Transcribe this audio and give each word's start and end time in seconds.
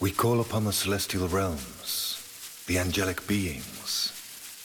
We 0.00 0.12
call 0.12 0.40
upon 0.40 0.64
the 0.64 0.72
celestial 0.72 1.26
realms, 1.26 2.62
the 2.68 2.78
angelic 2.78 3.26
beings, 3.26 4.12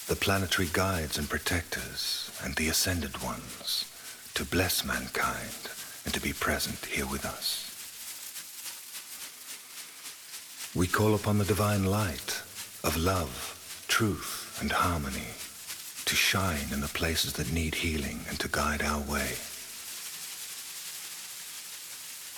the 0.08 0.16
planetary 0.16 0.70
guides 0.72 1.18
and 1.18 1.28
protectors, 1.28 2.30
and 2.44 2.56
the 2.56 2.70
ascended 2.70 3.24
ones 3.24 3.86
to 4.36 4.46
bless 4.46 4.86
mankind 4.86 5.72
and 6.06 6.14
to 6.14 6.22
be 6.22 6.34
present 6.34 6.86
here 6.86 7.08
with 7.08 7.26
us. 7.26 7.72
We 10.76 10.86
call 10.86 11.16
upon 11.16 11.40
the 11.40 11.46
divine 11.46 11.86
light 11.86 12.44
of 12.84 12.96
love, 12.96 13.86
truth, 13.88 14.60
and 14.62 14.72
harmony 14.72 15.34
to 16.06 16.16
shine 16.16 16.72
in 16.72 16.82
the 16.82 16.88
places 16.90 17.34
that 17.34 17.52
need 17.52 17.74
healing 17.74 18.20
and 18.30 18.40
to 18.40 18.48
guide 18.48 18.84
our 18.84 19.02
way. 19.02 19.34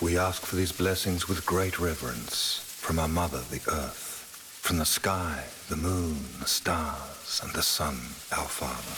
We 0.00 0.16
ask 0.16 0.46
for 0.46 0.56
these 0.56 0.72
blessings 0.72 1.28
with 1.28 1.44
great 1.44 1.78
reverence 1.78 2.65
from 2.86 3.00
our 3.00 3.08
mother, 3.08 3.40
the 3.50 3.60
earth, 3.72 4.60
from 4.62 4.78
the 4.78 4.84
sky, 4.84 5.42
the 5.68 5.74
moon, 5.74 6.16
the 6.38 6.46
stars, 6.46 7.40
and 7.42 7.52
the 7.52 7.60
sun, 7.60 7.96
our 8.38 8.46
father. 8.46 8.96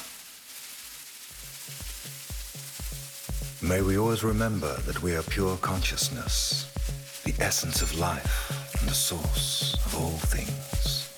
May 3.66 3.80
we 3.80 3.96
always 3.96 4.22
remember 4.22 4.76
that 4.80 5.02
we 5.02 5.16
are 5.16 5.22
pure 5.22 5.56
consciousness, 5.56 6.70
the 7.24 7.32
essence 7.42 7.80
of 7.80 7.98
life 7.98 8.50
and 8.78 8.90
the 8.90 8.94
source 8.94 9.72
of 9.86 9.96
all 9.96 10.18
things. 10.36 11.08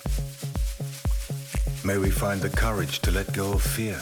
May 1.83 1.97
we 1.97 2.09
find 2.09 2.39
the 2.39 2.55
courage 2.55 2.99
to 2.99 3.11
let 3.11 3.33
go 3.33 3.51
of 3.51 3.61
fear 3.61 3.99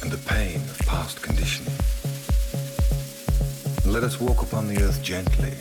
and 0.00 0.10
the 0.10 0.26
pain 0.26 0.56
of 0.56 0.78
past 0.86 1.20
conditioning. 1.20 1.76
Let 3.84 4.04
us 4.04 4.18
walk 4.18 4.40
upon 4.40 4.68
the 4.68 4.82
earth 4.82 5.02
gently 5.02 5.52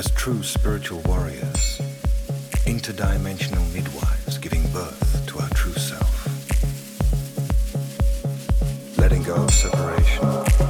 as 0.00 0.10
true 0.12 0.42
spiritual 0.42 0.98
warriors, 1.00 1.78
interdimensional 2.64 3.66
midwives 3.74 4.38
giving 4.38 4.62
birth 4.72 5.26
to 5.26 5.38
our 5.38 5.48
true 5.50 5.74
self. 5.74 6.26
Letting 8.96 9.22
go 9.24 9.34
of 9.34 9.50
separation, 9.50 10.69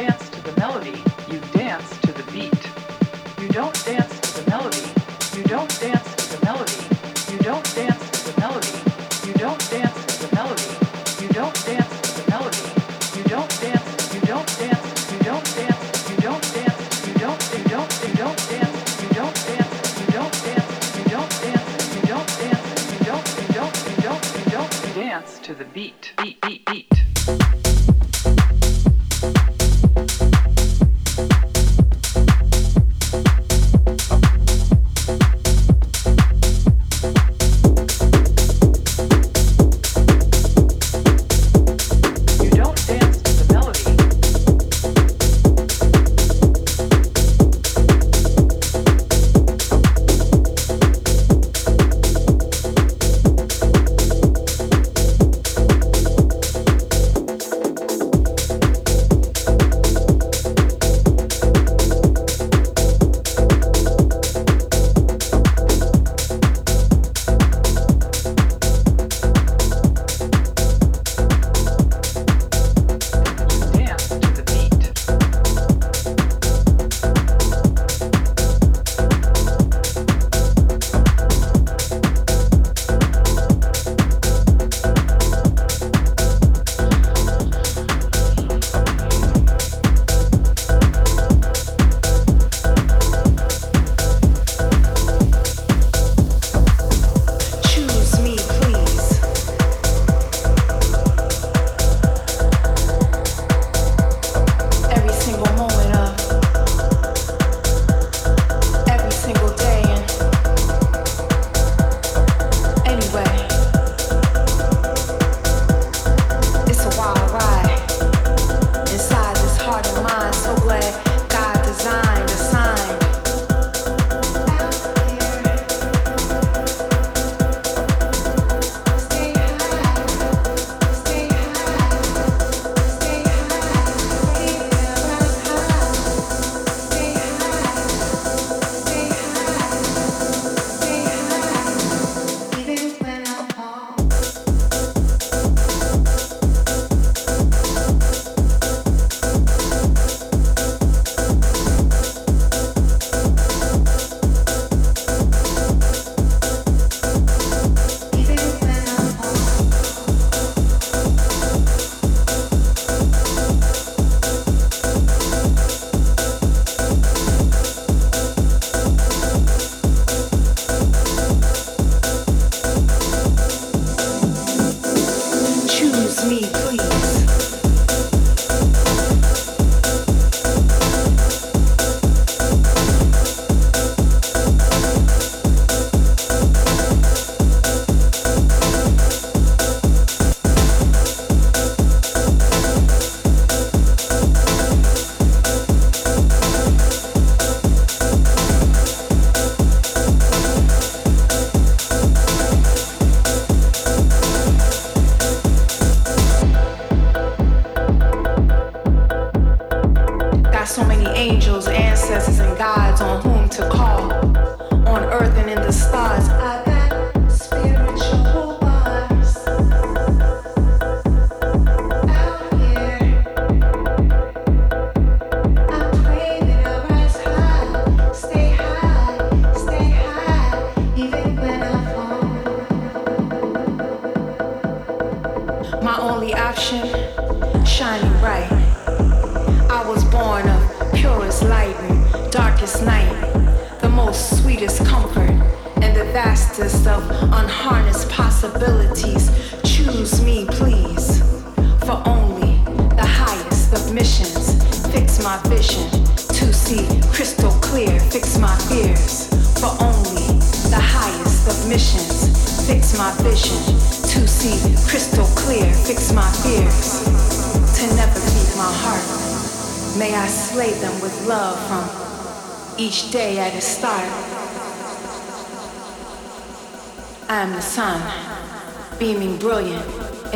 dance 0.00 0.30
to 0.30 0.40
the 0.40 0.58
melody, 0.58 0.96
you 1.30 1.38
dance 1.52 1.90
to 2.00 2.10
the 2.12 2.22
beat. 2.32 2.62
You 3.38 3.48
don't 3.48 3.84
dance 3.84 4.18
to 4.20 4.42
the 4.42 4.50
melody, 4.50 4.86
you 5.36 5.44
don't 5.44 5.68
dance 5.78 6.09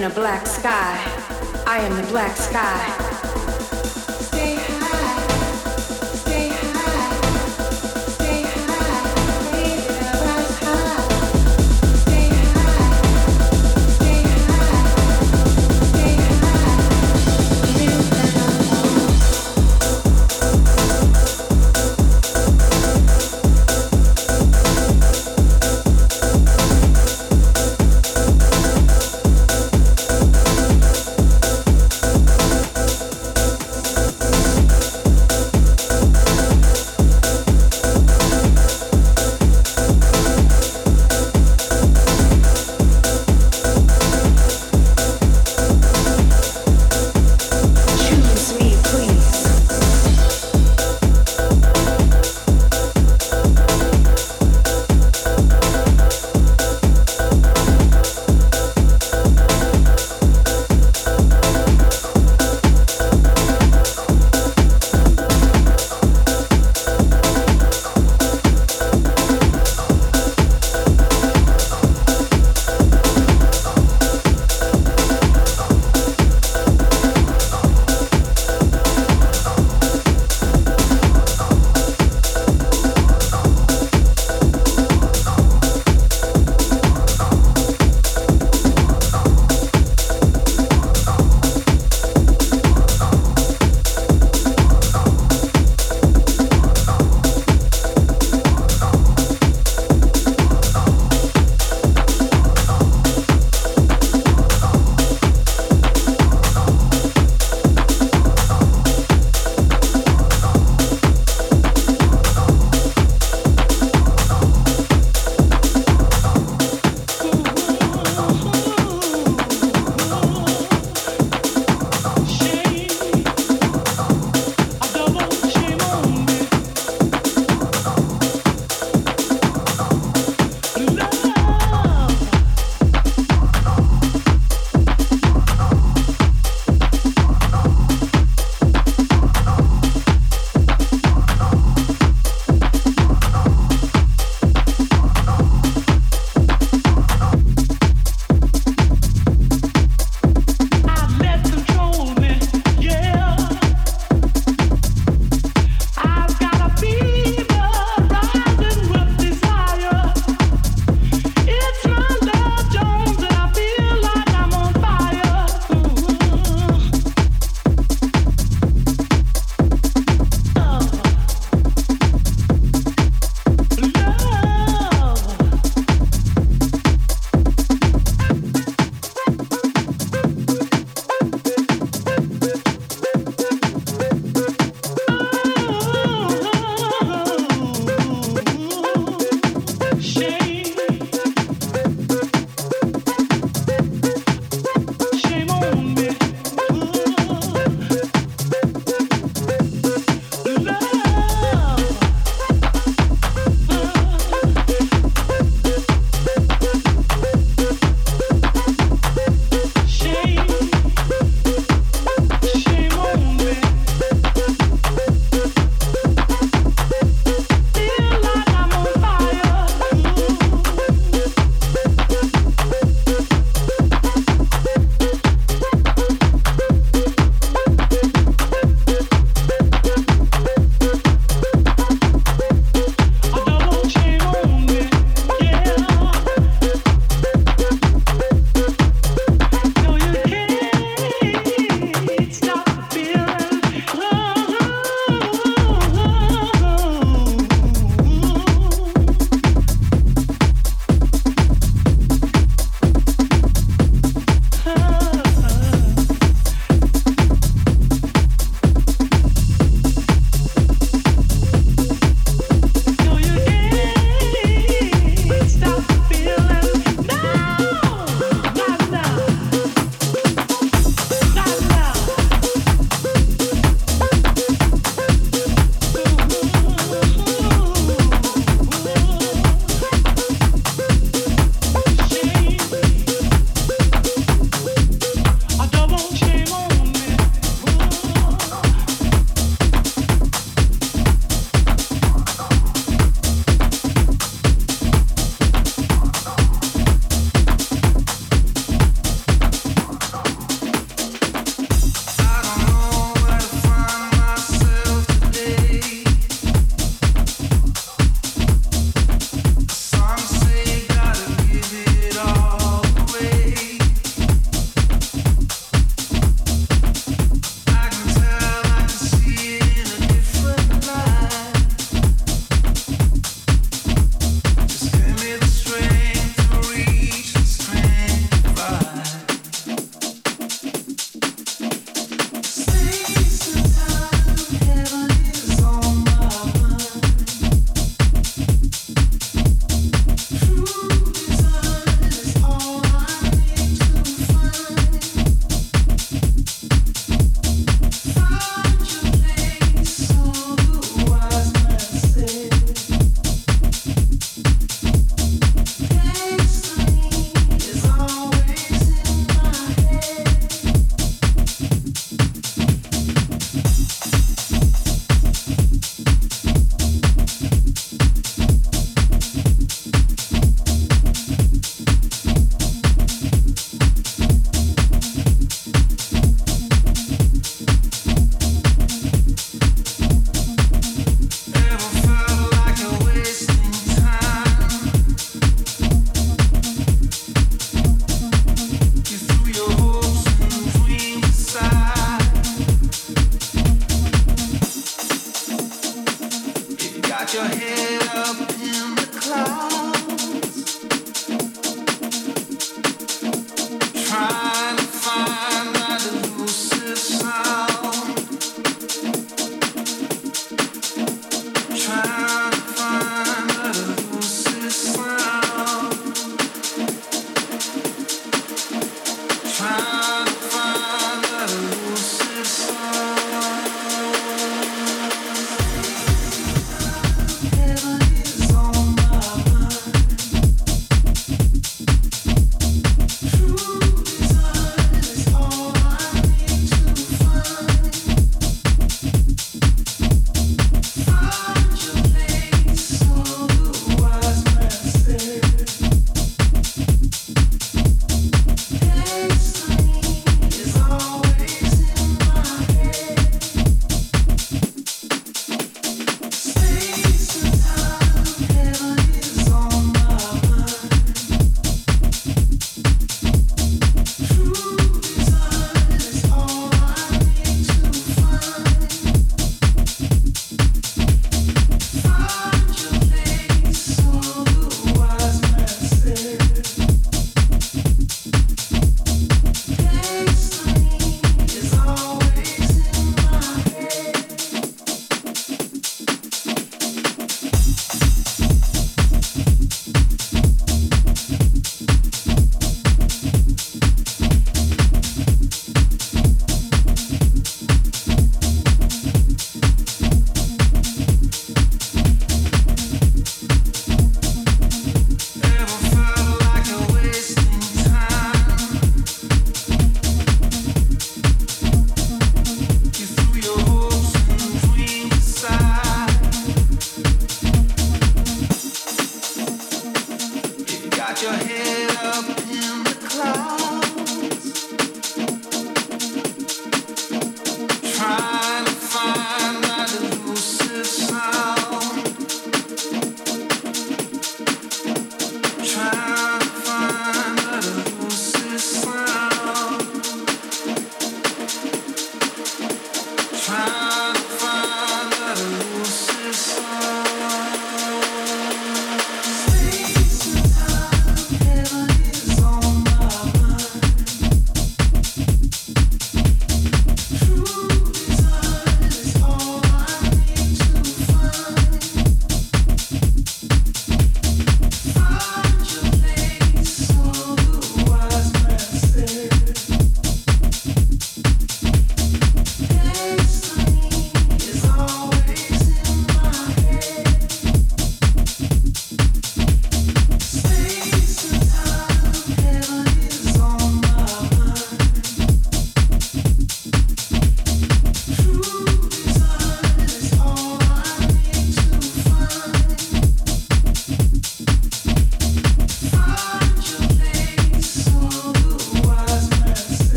in 0.00 0.10
a 0.10 0.14
black 0.14 0.46
sky. 0.46 0.96
I 1.66 1.80
am 1.80 1.94
the 1.94 2.10
black 2.10 2.34
sky. 2.34 2.99